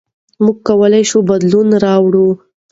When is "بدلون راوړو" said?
1.29-2.27